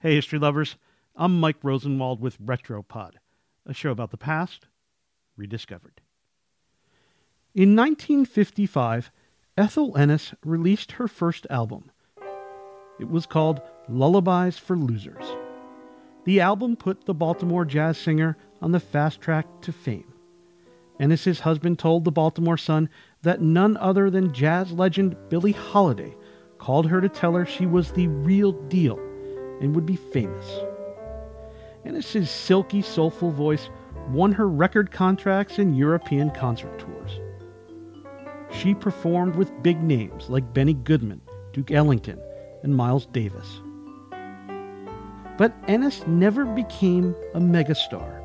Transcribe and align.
Hey, 0.00 0.14
history 0.14 0.38
lovers. 0.38 0.76
I'm 1.16 1.40
Mike 1.40 1.56
Rosenwald 1.60 2.20
with 2.20 2.40
Retropod, 2.40 3.14
a 3.66 3.74
show 3.74 3.90
about 3.90 4.12
the 4.12 4.16
past 4.16 4.68
rediscovered. 5.36 6.00
In 7.52 7.74
1955, 7.74 9.10
Ethel 9.56 9.96
Ennis 9.96 10.34
released 10.44 10.92
her 10.92 11.08
first 11.08 11.48
album. 11.50 11.90
It 13.00 13.10
was 13.10 13.26
called 13.26 13.60
Lullabies 13.88 14.56
for 14.56 14.76
Losers. 14.76 15.36
The 16.26 16.42
album 16.42 16.76
put 16.76 17.06
the 17.06 17.14
Baltimore 17.14 17.64
jazz 17.64 17.98
singer 17.98 18.36
on 18.62 18.70
the 18.70 18.78
fast 18.78 19.20
track 19.20 19.46
to 19.62 19.72
fame. 19.72 20.14
Ennis's 21.00 21.40
husband 21.40 21.80
told 21.80 22.04
the 22.04 22.12
Baltimore 22.12 22.56
Sun 22.56 22.88
that 23.22 23.42
none 23.42 23.76
other 23.78 24.10
than 24.10 24.32
jazz 24.32 24.70
legend 24.70 25.16
Billie 25.28 25.50
Holiday 25.50 26.14
called 26.58 26.86
her 26.86 27.00
to 27.00 27.08
tell 27.08 27.32
her 27.32 27.44
she 27.44 27.66
was 27.66 27.90
the 27.90 28.06
real 28.06 28.52
deal 28.52 29.07
and 29.60 29.74
would 29.74 29.86
be 29.86 29.96
famous. 29.96 30.46
Ennis's 31.84 32.30
silky, 32.30 32.82
soulful 32.82 33.30
voice 33.30 33.70
won 34.10 34.32
her 34.32 34.48
record 34.48 34.90
contracts 34.90 35.58
and 35.58 35.76
European 35.76 36.30
concert 36.30 36.78
tours. 36.78 37.20
She 38.50 38.74
performed 38.74 39.36
with 39.36 39.62
big 39.62 39.82
names 39.82 40.28
like 40.30 40.54
Benny 40.54 40.74
Goodman, 40.74 41.20
Duke 41.52 41.70
Ellington, 41.70 42.20
and 42.62 42.74
Miles 42.74 43.06
Davis. 43.06 43.60
But 45.36 45.54
Ennis 45.68 46.06
never 46.06 46.44
became 46.44 47.14
a 47.34 47.40
megastar. 47.40 48.22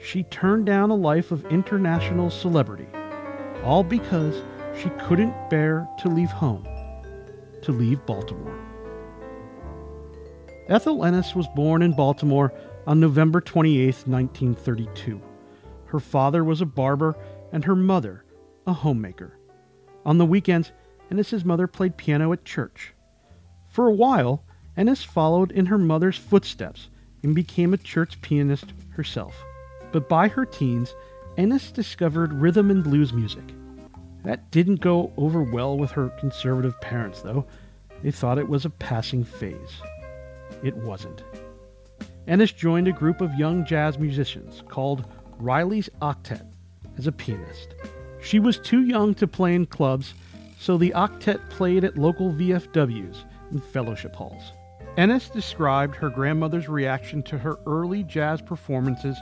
She 0.00 0.24
turned 0.24 0.66
down 0.66 0.90
a 0.90 0.94
life 0.94 1.32
of 1.32 1.44
international 1.46 2.30
celebrity, 2.30 2.86
all 3.64 3.82
because 3.82 4.42
she 4.76 4.90
couldn't 5.00 5.34
bear 5.50 5.88
to 6.00 6.08
leave 6.08 6.30
home, 6.30 6.66
to 7.62 7.72
leave 7.72 8.04
Baltimore. 8.06 8.71
Ethel 10.68 11.04
Ennis 11.04 11.34
was 11.34 11.48
born 11.48 11.82
in 11.82 11.92
Baltimore 11.92 12.52
on 12.86 13.00
November 13.00 13.40
28, 13.40 14.06
1932. 14.06 15.20
Her 15.86 16.00
father 16.00 16.44
was 16.44 16.60
a 16.60 16.66
barber 16.66 17.16
and 17.52 17.64
her 17.64 17.74
mother 17.74 18.24
a 18.66 18.72
homemaker. 18.72 19.36
On 20.06 20.18
the 20.18 20.26
weekends, 20.26 20.72
Ennis's 21.10 21.44
mother 21.44 21.66
played 21.66 21.96
piano 21.96 22.32
at 22.32 22.44
church. 22.44 22.94
For 23.68 23.88
a 23.88 23.92
while, 23.92 24.44
Ennis 24.76 25.02
followed 25.02 25.50
in 25.50 25.66
her 25.66 25.78
mother's 25.78 26.16
footsteps 26.16 26.88
and 27.22 27.34
became 27.34 27.74
a 27.74 27.78
church 27.78 28.20
pianist 28.22 28.72
herself. 28.90 29.34
But 29.90 30.08
by 30.08 30.28
her 30.28 30.46
teens, 30.46 30.94
Ennis 31.36 31.72
discovered 31.72 32.32
rhythm 32.32 32.70
and 32.70 32.84
blues 32.84 33.12
music. 33.12 33.44
That 34.24 34.50
didn't 34.52 34.80
go 34.80 35.12
over 35.16 35.42
well 35.42 35.76
with 35.76 35.90
her 35.92 36.08
conservative 36.20 36.80
parents, 36.80 37.20
though. 37.20 37.46
They 38.02 38.12
thought 38.12 38.38
it 38.38 38.48
was 38.48 38.64
a 38.64 38.70
passing 38.70 39.24
phase. 39.24 39.82
It 40.62 40.76
wasn't. 40.76 41.22
Ennis 42.26 42.52
joined 42.52 42.88
a 42.88 42.92
group 42.92 43.20
of 43.20 43.34
young 43.34 43.64
jazz 43.64 43.98
musicians 43.98 44.62
called 44.68 45.04
Riley's 45.38 45.88
Octet 46.00 46.46
as 46.96 47.06
a 47.06 47.12
pianist. 47.12 47.74
She 48.22 48.38
was 48.38 48.58
too 48.58 48.82
young 48.82 49.14
to 49.14 49.26
play 49.26 49.54
in 49.54 49.66
clubs, 49.66 50.14
so 50.58 50.78
the 50.78 50.92
octet 50.94 51.50
played 51.50 51.82
at 51.82 51.98
local 51.98 52.30
VFWs 52.30 53.24
and 53.50 53.62
fellowship 53.62 54.14
halls. 54.14 54.52
Ennis 54.96 55.28
described 55.28 55.96
her 55.96 56.10
grandmother's 56.10 56.68
reaction 56.68 57.22
to 57.24 57.38
her 57.38 57.56
early 57.66 58.04
jazz 58.04 58.40
performances 58.40 59.16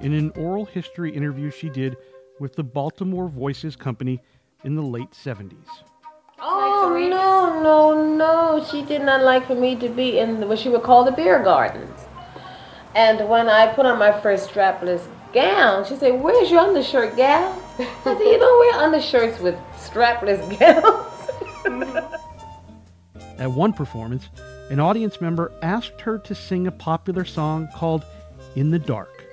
in 0.00 0.12
an 0.14 0.30
oral 0.30 0.64
history 0.64 1.14
interview 1.14 1.50
she 1.50 1.68
did 1.68 1.96
with 2.40 2.54
the 2.54 2.64
Baltimore 2.64 3.28
Voices 3.28 3.76
Company 3.76 4.22
in 4.64 4.74
the 4.74 4.82
late 4.82 5.10
70s. 5.10 5.66
Oh 6.38 6.96
no, 6.98 7.62
no, 7.62 8.14
no! 8.16 8.64
She 8.70 8.82
did 8.82 9.02
not 9.02 9.22
like 9.22 9.46
for 9.46 9.54
me 9.54 9.74
to 9.76 9.88
be 9.88 10.18
in 10.18 10.46
what 10.48 10.58
she 10.58 10.68
would 10.68 10.82
call 10.82 11.04
the 11.04 11.12
beer 11.12 11.42
gardens. 11.42 12.00
And 12.94 13.28
when 13.28 13.48
I 13.48 13.72
put 13.74 13.86
on 13.86 13.98
my 13.98 14.18
first 14.20 14.50
strapless 14.50 15.06
gown, 15.32 15.84
she 15.86 15.96
said, 15.96 16.20
"Where's 16.20 16.50
your 16.50 16.60
undershirt, 16.60 17.16
gal?" 17.16 17.62
I 17.78 17.86
said, 18.04 18.18
"You 18.18 18.38
don't 18.38 18.58
wear 18.58 18.84
undershirts 18.84 19.40
with 19.40 19.56
strapless 19.76 20.40
gowns." 20.58 22.04
At 23.38 23.50
one 23.50 23.72
performance, 23.72 24.28
an 24.70 24.80
audience 24.80 25.20
member 25.20 25.52
asked 25.62 26.00
her 26.02 26.18
to 26.18 26.34
sing 26.34 26.66
a 26.66 26.72
popular 26.72 27.24
song 27.24 27.68
called 27.74 28.04
In 28.54 28.70
the 28.70 28.78
Dark. 28.78 29.25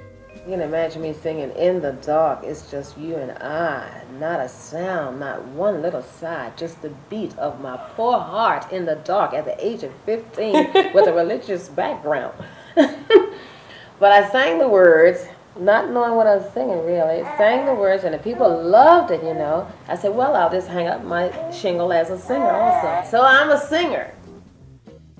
You 0.46 0.52
can 0.52 0.62
imagine 0.62 1.02
me 1.02 1.14
singing 1.14 1.52
in 1.52 1.82
the 1.82 1.94
dark. 1.94 2.44
It's 2.44 2.70
just 2.70 2.98
you 2.98 3.16
and 3.16 3.32
I. 3.32 4.04
Not 4.20 4.42
a 4.42 4.50
sound, 4.50 5.22
not 5.22 5.42
one 5.46 5.82
little 5.82 6.02
sigh. 6.02 6.52
Just 6.58 6.82
the 6.82 6.90
beat 7.10 7.38
of 7.38 7.62
my 7.62 7.78
poor 7.96 8.20
heart 8.20 8.70
in 8.70 8.86
the 8.86 8.96
dark 8.96 9.34
at 9.34 9.46
the 9.46 9.66
age 9.66 9.84
of 9.84 9.94
15 10.06 10.74
with 10.94 11.08
a 11.08 11.14
religious 11.14 11.70
background. 11.70 12.34
but 12.76 14.12
I 14.12 14.30
sang 14.32 14.60
the 14.60 14.68
words, 14.68 15.26
not 15.58 15.92
knowing 15.92 16.16
what 16.16 16.28
I 16.28 16.36
was 16.36 16.54
singing 16.54 16.86
really. 16.86 17.24
Sang 17.38 17.66
the 17.66 17.74
words, 17.74 18.04
and 18.04 18.14
the 18.14 18.20
people 18.20 18.62
loved 18.64 19.12
it, 19.12 19.24
you 19.24 19.34
know. 19.34 19.66
I 19.88 19.96
said, 19.96 20.14
well, 20.14 20.36
I'll 20.36 20.52
just 20.52 20.68
hang 20.68 20.88
up 20.88 21.06
my 21.06 21.52
shingle 21.52 21.94
as 21.94 22.10
a 22.10 22.20
singer 22.20 22.52
also. 22.52 23.10
So 23.10 23.24
I'm 23.24 23.50
a 23.50 23.66
singer. 23.66 24.14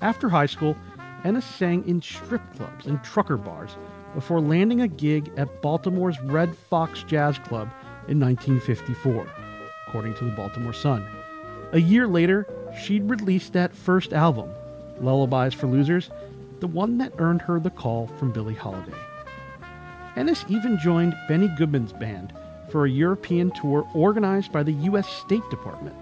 After 0.02 0.28
high 0.28 0.44
school, 0.44 0.76
Ennis 1.24 1.46
sang 1.46 1.88
in 1.88 2.02
strip 2.02 2.42
clubs 2.56 2.84
and 2.84 3.02
trucker 3.02 3.38
bars 3.38 3.78
before 4.14 4.40
landing 4.40 4.80
a 4.80 4.88
gig 4.88 5.30
at 5.36 5.62
Baltimore's 5.62 6.20
Red 6.20 6.56
Fox 6.56 7.02
Jazz 7.02 7.38
Club 7.38 7.68
in 8.08 8.20
1954, 8.20 9.26
according 9.86 10.14
to 10.14 10.24
the 10.24 10.30
Baltimore 10.30 10.72
Sun. 10.72 11.06
A 11.72 11.80
year 11.80 12.06
later, 12.06 12.46
she'd 12.80 13.08
released 13.08 13.52
that 13.52 13.74
first 13.74 14.12
album, 14.12 14.50
Lullabies 15.00 15.54
for 15.54 15.66
Losers, 15.66 16.10
the 16.60 16.66
one 16.66 16.98
that 16.98 17.12
earned 17.18 17.42
her 17.42 17.58
the 17.58 17.70
call 17.70 18.06
from 18.18 18.32
Billie 18.32 18.54
Holiday. 18.54 18.96
Ennis 20.16 20.44
even 20.48 20.78
joined 20.78 21.14
Benny 21.28 21.48
Goodman's 21.58 21.92
band 21.92 22.32
for 22.70 22.86
a 22.86 22.90
European 22.90 23.50
tour 23.50 23.88
organized 23.94 24.52
by 24.52 24.62
the 24.62 24.72
U.S. 24.72 25.08
State 25.08 25.42
Department. 25.50 25.96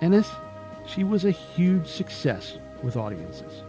Ennis, 0.00 0.28
she 0.86 1.04
was 1.04 1.24
a 1.24 1.30
huge 1.30 1.86
success 1.86 2.58
with 2.82 2.96
audiences. 2.96 3.62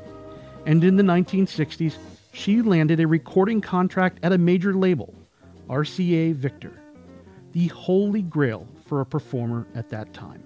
And 0.66 0.84
in 0.84 0.96
the 0.96 1.04
1960s, 1.04 1.98
she 2.34 2.64
landed 2.64 3.00
a 3.00 3.08
recording 3.08 3.62
contract 3.62 4.18
at 4.24 4.34
a 4.34 4.38
major 4.40 4.74
label, 4.74 5.14
RCA 5.70 6.34
Victor, 6.34 6.82
the 7.52 7.68
holy 7.68 8.24
grail 8.24 8.68
for 8.88 9.02
a 9.02 9.06
performer 9.06 9.68
at 9.76 9.90
that 9.90 10.14
time. 10.14 10.44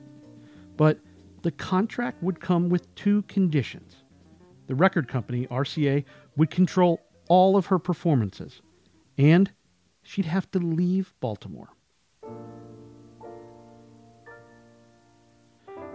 But 0.76 1.00
the 1.44 1.52
contract 1.52 2.22
would 2.22 2.42
come 2.42 2.68
with 2.68 2.94
two 2.96 3.22
conditions. 3.24 3.96
The 4.68 4.76
record 4.76 5.08
company, 5.08 5.48
RCA, 5.48 6.04
would 6.36 6.52
control 6.52 7.00
all 7.30 7.56
of 7.56 7.68
her 7.68 7.80
performances, 7.80 8.62
and 9.18 9.50
she'd 10.04 10.26
have 10.26 10.52
to 10.52 10.60
leave 10.60 11.14
Baltimore. 11.22 11.70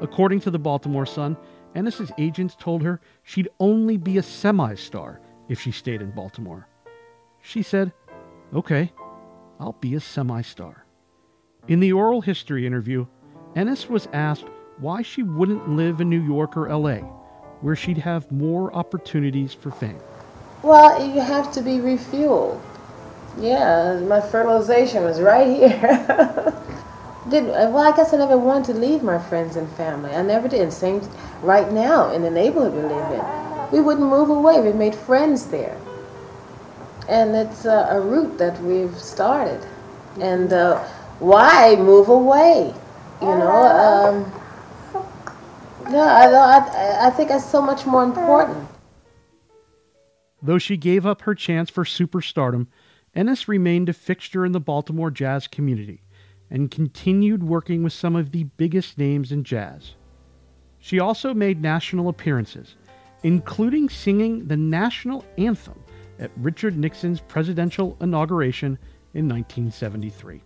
According 0.00 0.40
to 0.40 0.50
the 0.50 0.58
Baltimore 0.58 1.06
Sun, 1.06 1.36
Ennis's 1.74 2.10
agents 2.16 2.56
told 2.58 2.82
her 2.82 3.02
she'd 3.22 3.50
only 3.60 3.98
be 3.98 4.16
a 4.16 4.22
semi 4.22 4.74
star 4.74 5.20
if 5.52 5.60
she 5.60 5.70
stayed 5.70 6.00
in 6.00 6.10
Baltimore. 6.10 6.66
She 7.42 7.62
said, 7.62 7.92
Okay, 8.54 8.90
I'll 9.60 9.76
be 9.80 9.94
a 9.94 10.00
semi 10.00 10.40
star. 10.40 10.86
In 11.68 11.78
the 11.78 11.92
oral 11.92 12.22
history 12.22 12.66
interview, 12.66 13.06
Ennis 13.54 13.88
was 13.88 14.08
asked 14.14 14.46
why 14.78 15.02
she 15.02 15.22
wouldn't 15.22 15.68
live 15.68 16.00
in 16.00 16.08
New 16.08 16.22
York 16.22 16.56
or 16.56 16.74
LA, 16.74 17.00
where 17.60 17.76
she'd 17.76 17.98
have 17.98 18.32
more 18.32 18.74
opportunities 18.74 19.52
for 19.52 19.70
fame. 19.70 20.00
Well, 20.62 21.06
you 21.06 21.20
have 21.20 21.52
to 21.52 21.60
be 21.60 21.72
refueled. 21.72 22.60
Yeah, 23.38 24.00
my 24.00 24.20
fertilization 24.20 25.04
was 25.04 25.20
right 25.20 25.46
here. 25.46 25.70
did 27.30 27.46
well, 27.46 27.78
I 27.78 27.94
guess 27.94 28.14
I 28.14 28.16
never 28.16 28.38
wanted 28.38 28.72
to 28.72 28.78
leave 28.78 29.02
my 29.02 29.18
friends 29.18 29.56
and 29.56 29.70
family. 29.72 30.12
I 30.12 30.22
never 30.22 30.48
did. 30.48 30.72
Same 30.72 31.06
right 31.42 31.70
now 31.70 32.10
in 32.10 32.22
the 32.22 32.30
neighborhood 32.30 32.72
we 32.72 32.82
live 32.82 33.12
in 33.12 33.51
we 33.72 33.80
wouldn't 33.80 34.08
move 34.08 34.28
away. 34.28 34.60
We've 34.60 34.74
made 34.74 34.94
friends 34.94 35.46
there. 35.46 35.76
And 37.08 37.34
it's 37.34 37.64
a, 37.64 37.88
a 37.90 38.00
route 38.00 38.38
that 38.38 38.62
we've 38.62 38.96
started. 38.96 39.66
And 40.20 40.52
uh, 40.52 40.78
why 41.18 41.74
move 41.76 42.08
away? 42.08 42.74
You 43.20 43.28
know, 43.28 43.50
um, 43.50 44.32
no, 45.90 46.00
I, 46.00 46.26
I, 46.26 47.06
I 47.06 47.10
think 47.10 47.30
that's 47.30 47.48
so 47.48 47.62
much 47.62 47.86
more 47.86 48.04
important. 48.04 48.68
Though 50.42 50.58
she 50.58 50.76
gave 50.76 51.06
up 51.06 51.22
her 51.22 51.34
chance 51.34 51.70
for 51.70 51.84
superstardom, 51.84 52.66
Ennis 53.14 53.46
remained 53.46 53.88
a 53.88 53.92
fixture 53.92 54.44
in 54.44 54.52
the 54.52 54.60
Baltimore 54.60 55.10
jazz 55.10 55.46
community 55.46 56.02
and 56.50 56.70
continued 56.70 57.42
working 57.42 57.82
with 57.82 57.92
some 57.92 58.16
of 58.16 58.32
the 58.32 58.44
biggest 58.44 58.98
names 58.98 59.32
in 59.32 59.44
jazz. 59.44 59.94
She 60.78 60.98
also 60.98 61.32
made 61.32 61.62
national 61.62 62.08
appearances, 62.08 62.74
including 63.22 63.88
singing 63.88 64.46
the 64.46 64.56
national 64.56 65.24
anthem 65.38 65.78
at 66.18 66.30
Richard 66.36 66.76
Nixon's 66.76 67.20
presidential 67.20 67.96
inauguration 68.00 68.78
in 69.14 69.28
1973. 69.28 70.42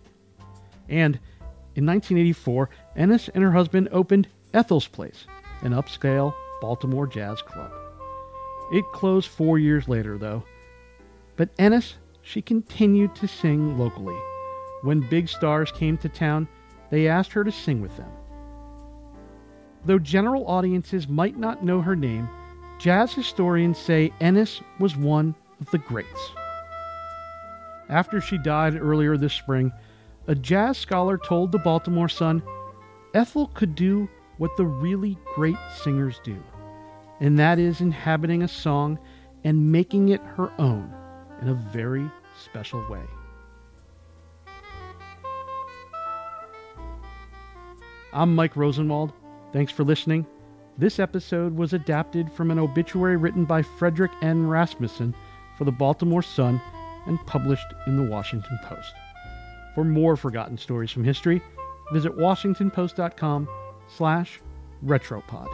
And 0.89 1.19
in 1.75 1.85
1984, 1.85 2.69
Ennis 2.95 3.29
and 3.29 3.43
her 3.43 3.51
husband 3.51 3.89
opened 3.91 4.27
Ethel's 4.53 4.87
Place, 4.87 5.25
an 5.61 5.73
upscale 5.73 6.33
Baltimore 6.61 7.07
jazz 7.07 7.41
club. 7.41 7.71
It 8.71 8.85
closed 8.93 9.29
four 9.29 9.59
years 9.59 9.87
later, 9.87 10.17
though. 10.17 10.43
But 11.35 11.49
Ennis, 11.59 11.95
she 12.21 12.41
continued 12.41 13.15
to 13.15 13.27
sing 13.27 13.77
locally. 13.77 14.17
When 14.81 15.07
big 15.09 15.29
stars 15.29 15.71
came 15.71 15.97
to 15.99 16.09
town, 16.09 16.47
they 16.89 17.07
asked 17.07 17.31
her 17.33 17.43
to 17.43 17.51
sing 17.51 17.81
with 17.81 17.95
them. 17.97 18.11
Though 19.85 19.99
general 19.99 20.47
audiences 20.47 21.07
might 21.07 21.37
not 21.37 21.63
know 21.63 21.81
her 21.81 21.95
name, 21.95 22.27
jazz 22.79 23.13
historians 23.13 23.77
say 23.77 24.13
Ennis 24.19 24.61
was 24.79 24.95
one 24.95 25.35
of 25.59 25.69
the 25.71 25.77
greats. 25.77 26.31
After 27.89 28.21
she 28.21 28.37
died 28.37 28.79
earlier 28.79 29.17
this 29.17 29.33
spring, 29.33 29.71
a 30.27 30.35
jazz 30.35 30.77
scholar 30.77 31.17
told 31.17 31.51
the 31.51 31.59
Baltimore 31.59 32.09
Sun 32.09 32.43
Ethel 33.13 33.47
could 33.53 33.75
do 33.75 34.09
what 34.37 34.55
the 34.57 34.65
really 34.65 35.17
great 35.33 35.57
singers 35.81 36.19
do, 36.23 36.37
and 37.19 37.39
that 37.39 37.57
is 37.57 37.81
inhabiting 37.81 38.43
a 38.43 38.47
song 38.47 38.99
and 39.43 39.71
making 39.71 40.09
it 40.09 40.21
her 40.21 40.51
own 40.59 40.93
in 41.41 41.47
a 41.47 41.53
very 41.53 42.09
special 42.43 42.85
way. 42.89 43.03
I'm 48.13 48.35
Mike 48.35 48.55
Rosenwald. 48.55 49.13
Thanks 49.53 49.71
for 49.71 49.83
listening. 49.83 50.25
This 50.79 50.99
episode 50.99 51.55
was 51.55 51.73
adapted 51.73 52.31
from 52.31 52.51
an 52.51 52.59
obituary 52.59 53.17
written 53.17 53.45
by 53.45 53.63
Frederick 53.63 54.11
N. 54.21 54.47
Rasmussen 54.47 55.15
for 55.57 55.63
the 55.63 55.71
Baltimore 55.71 56.21
Sun 56.21 56.61
and 57.07 57.17
published 57.25 57.65
in 57.87 57.97
the 57.97 58.07
Washington 58.07 58.59
Post. 58.63 58.93
For 59.73 59.83
more 59.83 60.15
forgotten 60.15 60.55
stories 60.55 60.91
from 60.91 61.03
history, 61.03 61.41
visit 61.91 62.15
washingtonpost.com 62.15 63.47
slash 63.87 64.39
retropod. 64.85 65.47